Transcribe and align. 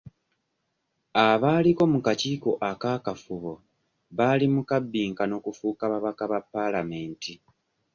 Abaaliko 1.29 1.83
mu 1.93 1.99
kakiiko 2.05 2.51
akakafubo 2.71 3.53
bali 4.17 4.45
mu 4.53 4.61
kabbinkano 4.69 5.35
kufuuka 5.45 5.83
babaka 5.93 6.23
ba 6.31 6.39
paalamenti. 6.51 7.33